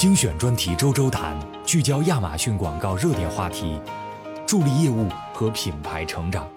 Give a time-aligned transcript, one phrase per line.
[0.00, 3.78] 精选专题周周谈，聚焦亚马逊广告热点话题，
[4.46, 6.48] 助力业务和品牌成长。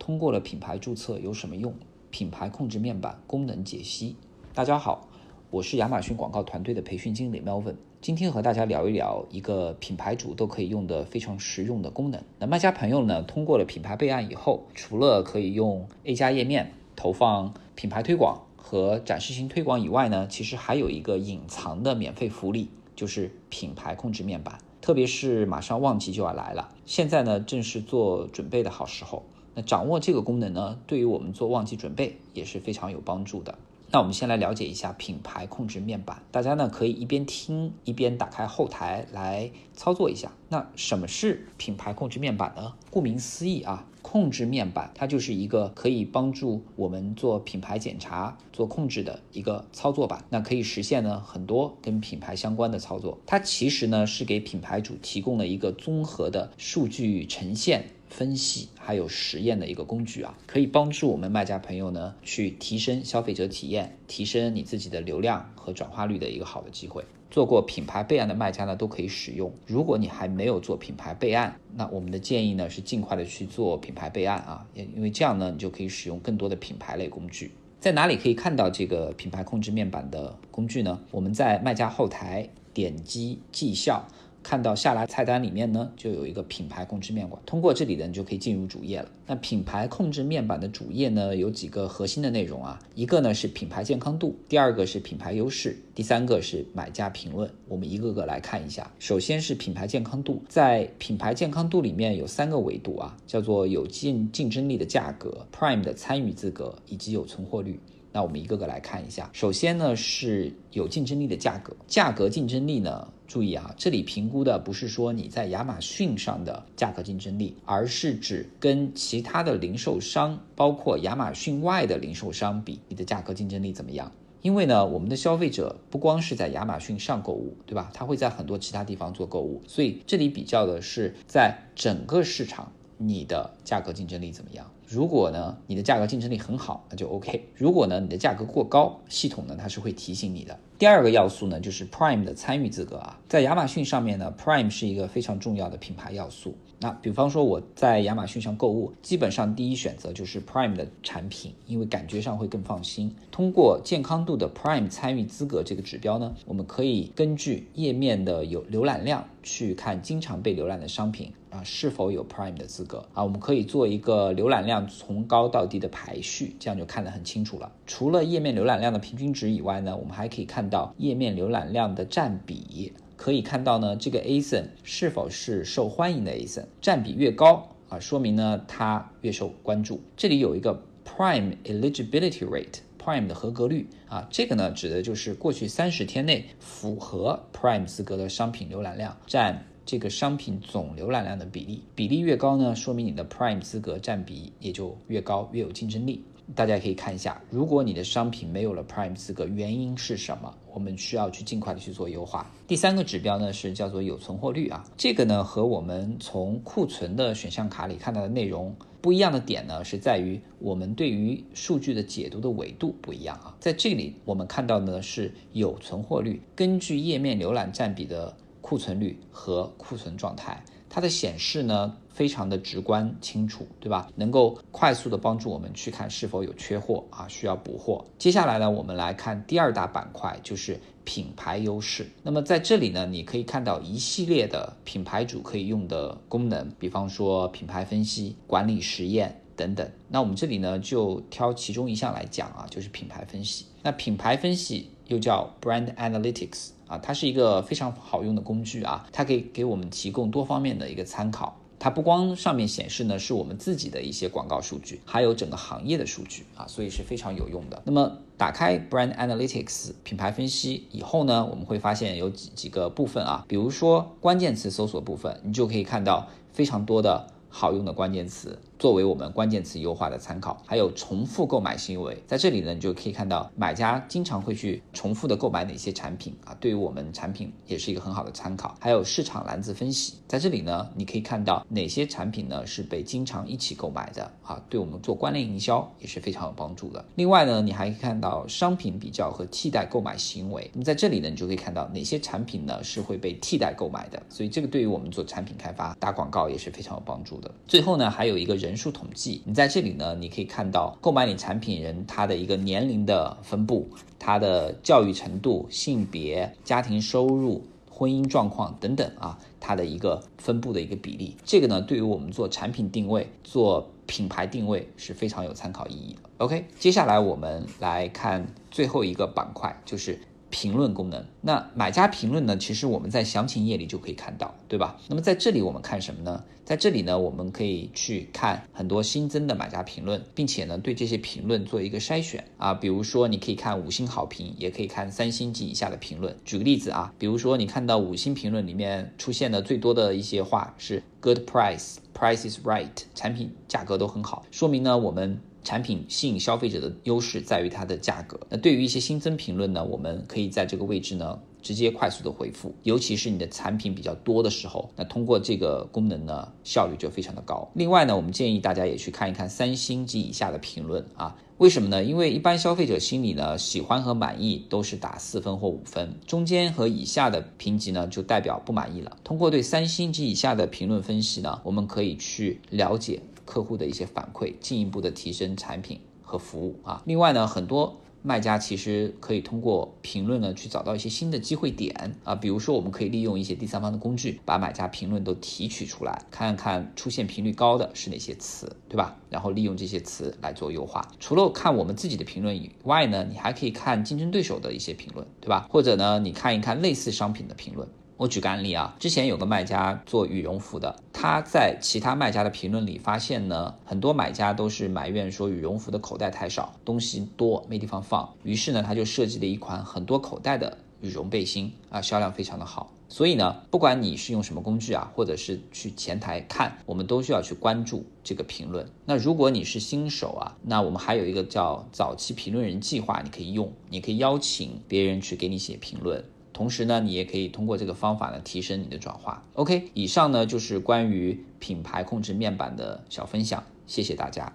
[0.00, 1.72] 通过了品牌注册有什么用？
[2.10, 4.16] 品牌控制面板功能解析。
[4.52, 5.06] 大家好，
[5.48, 12.20] 我是亚马逊广告团队的培训经理 Melvin，今天和大家聊一聊一个品牌主都可以用的非常实用的功能。
[12.40, 18.36] 那卖家朋友呢，通过了品牌备案以后，除了可以用 A 加页面投放品牌推广
[18.70, 24.58] 和展示型推广以外呢，其实还有一个隐藏的免费福利，就是品牌控制面板。
[24.82, 29.24] 特别是马上旺季就要来了，现在呢正是做准备的好时候。
[29.54, 33.56] 那掌握这个功能呢，对于我们做旺季准备也是非常有帮助的。
[33.90, 40.30] 那我们先来了解一下品牌控制面板，大家呢可以一边听一边打开后台来操作一下。
[40.50, 42.74] 那什么是品牌控制面板呢？
[42.90, 50.22] 顾名思义啊，控制面板它就是一个可以帮助我们做品牌检查、做控制的一个操作板。
[50.28, 53.18] 那可以实现呢很多跟品牌相关的操作。
[53.24, 57.86] 它其实呢是给品牌主提供了一个综合的数据呈现。
[58.08, 67.04] 分析还有实验的一个工具啊，可以帮助我们卖家朋友呢去提升消费者体验，提升你自己的流量和转化率的一个好的机会。
[67.30, 69.52] 做过品牌备案的卖家呢都可以使用。
[69.66, 77.52] 如果你还没有做品牌备案，那我们的建议呢是尽快的去做品牌备案啊，因为这样呢你就可以使用更多的品牌类工具。
[77.78, 80.98] 在哪里可以看到这个品牌控制面板的工具呢？
[81.10, 84.08] 我们在卖家后台点击绩效。
[84.48, 89.08] 看到下拉菜单里面呢，就有一个品牌控制面板，通过这里呢，你就可以进入主页了。
[89.26, 97.50] 那品牌控制面板的主页呢，有几个核心的内容啊，一个呢是品牌健康度，第二个是品牌优势，第三个是买家评论。
[97.68, 98.90] 我们一个个来看一下。
[98.98, 107.78] 首先是品牌健康度，在品牌健康度里面有三个维度啊，叫做有竞竞争力的价格、Prime 的参与资格以及有存货率。
[108.10, 109.28] 那我们一个个来看一下。
[109.34, 124.10] 首先呢是有竞争力的价格，价格竞争力呢，注意啊，这里评估的不是说你在亚马逊上的价格竞争力，而是指跟其他的零售商，包括亚马逊外的零售商比，你的价格竞争力怎么样？
[124.40, 127.90] 因为呢，我们的消费者不光是在亚马逊上购物，对吧？
[127.92, 134.70] 他会在很多其他地方做购物，所以这里比较的是在整个市场你的价格竞争力怎么样。
[134.88, 137.44] 如果呢，你的价格竞争力很好，那就 OK。
[137.54, 140.58] 如果呢，你的价格过高，系统呢它是会提醒你的。
[140.78, 146.54] 第二个要素呢，就是 Prime 的参与资格啊，在亚马逊上面呢，Prime 是一个非常重要的品牌要素。
[146.80, 153.14] 那比方说我在亚马逊上购物，基本上第一选择就是 Prime 的产品，因为感觉上会更放心。
[153.30, 167.72] 通过健康度的 Prime 参与资格这个指标呢，我们可以根据页面的有浏览量去看经常被浏览的商品啊是否有 Prime 的资格啊，我们可以做一个浏览量从高到低的排序，这样就看得很清楚了。
[167.86, 172.92] 除了页面浏览量的平均值以外呢，我们还可以看到页面浏览量的占比。
[173.16, 180.00] 可以看到呢，这个 ASIN 是否是受欢迎的 ASIN，占比越高啊，说明呢它越受关注。
[180.16, 196.22] 这里有一个 Prime Eligibility Rate，Prime 的合格率啊，这个呢指的就是过去三十天内符合 Prime 资格的商品浏览量占这个商品总浏览量的比例，比例越高呢，说明你的 Prime 资格占比也就越高，越有竞争力。
[196.54, 200.54] 大家可以看一下，如果你的商品没有了 Prime 资格，原因是什么？
[200.74, 202.50] 我们需要去尽快的去做优化。
[202.66, 213.56] 第三个指标呢是叫做有存货率啊，这个呢和我们从库存的选项卡里看到的内容不一样的点呢是在于我们对于数据的解读的维度不一样啊。
[213.58, 218.36] 在这里我们看到呢是有存货率，根据页面浏览占比的
[218.68, 220.62] 库存率和库存状态。
[220.90, 224.10] 它的显示呢，非常的直观清楚，对吧？
[224.14, 228.04] 能够快速的帮助我们去看是否有缺货啊，需要补货。
[228.18, 232.06] 接下来呢，我们来看第二大板块，就是品牌优势。
[232.22, 239.90] 那么在这里呢，你可以看到一系列的品牌主可以用的功能，比方说品牌分析、管理实验等等。
[240.08, 243.64] 那我们这里呢，就挑其中一项来讲啊，就是品牌分析。
[243.82, 246.68] 那品牌分析又叫 Brand Analytics。
[246.86, 251.54] 啊，它是一个非常好用的工具啊，它可以给我们提供多方面的一个参考。
[251.78, 257.80] 它不光上面显示呢是我们自己的一些广告数据，还有整个行业的数据啊，所以是非常有用的。
[257.84, 270.62] 那么打开 Brand Analytics 品牌分析以后呢，我们会发现有几几个部分啊，比如说关键词搜索部分，你就可以看到非常多的好用的关键词，作为我们关键词优化的参考。
[270.66, 278.76] 还有重复购买行为，在这里呢，你就可以看到买家经常会去重复的购买哪些产品啊，对于我们产品也是一个很好的参考。
[278.78, 287.04] 还有市场篮子分析，在这里呢，你可以看到哪些产品呢是被经常一起购买的啊，对我们做关联营销也是非常有帮助的。
[287.16, 303.88] 另外呢，你还可以看到商品比较和替代购买行为，那么在这里呢，你就可以看到哪些产品呢是会被替代购买的，所以这个对于我们做产品开发打广告也是非常有帮助最后呢，还有一个人数统计，你在这里呢，你可以看到购买你产品人他的一个年龄的分布，
[304.18, 307.64] 他的教育程度、性别、家庭收入。
[307.90, 316.20] 婚姻状况等等啊，它的一个分布的一个比例，这个呢，对于我们做产品定位、做品牌定位是非常有参考意义的。
[316.36, 320.20] OK，接下来我们来看最后一个板块，就是。
[320.50, 322.56] 评论功能，那买家评论呢？
[322.56, 324.96] 其实我们在详情页里就可以看到，对吧？
[325.08, 326.44] 那么在这里我们看什么呢？
[326.64, 332.74] 在这里呢，我们可以去看很多新增的买家评论，并且呢，对这些评论做一个筛选啊。
[332.74, 336.36] 比如说，你可以看五星好评，也可以看三星及以下的评论。
[336.44, 345.40] 举个例子啊，比如说你看到五星评论里面出现的最多的一些话是 “good price”，“price is right”，产品价格都很好，说明呢我们。
[345.62, 348.38] 产品吸引消费者的优势在于它的价格。
[348.48, 357.68] 那对于一些新增评论呢，我们可以在这个位置呢直接快速的回复，尤其是你的产品比较多的时候，那通过这个功能呢效率就非常的高。
[357.74, 362.02] 另外呢，我们建议大家也去看一看三星及以下的评论啊，为什么呢？
[362.02, 369.16] 因为一般消费者心里呢喜欢和满意都是打四分或五分，中间和以下的评级呢就代表不满意了。
[369.24, 373.20] 通过对三星及以下的评论分析呢，我们可以去了解。
[373.48, 377.02] 客户的一些反馈，进一步的提升产品和服务啊。
[377.06, 382.34] 另外呢，很多卖家其实可以通过评论呢去找到一些新的机会点啊。
[382.34, 389.16] 比如说，我们可以利用一些第三方的工具，把买家评论都提取出来，看看出现频率高的是哪些词，对吧？
[389.30, 391.08] 然后利用这些词来做优化。
[391.18, 395.66] 除了看我们自己的评论以外呢，你还可以看竞争对手的一些评论，对吧？
[395.70, 397.88] 或者呢，你看一看类似商品的评论。
[398.18, 408.28] 我举个案例啊，之前有个卖家做羽绒服的，他在其他卖家的评论里发现呢，很多买家都是埋怨说羽绒服的口袋太少，东西多没地方放。
[408.42, 412.92] 于是呢，他就设计了一款很多口袋的羽绒背心啊，销量非常的好。
[413.08, 418.90] 所以呢，不管你是用什么工具啊，或者是去前台看，我们都需要去关注这个评论。
[419.04, 426.24] 那如果你是新手啊，那我们还有一个叫早期评论人计划，你可以用，你可以邀请别人去给你写评论。
[426.52, 429.44] 同时呢，你也可以通过这个方法呢提升你的转化。
[429.54, 434.52] OK，以上呢就是关于品牌控制面板的小分享，谢谢大家。